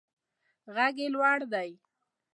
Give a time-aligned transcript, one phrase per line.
[0.75, 1.71] غږ یې لوړ دی.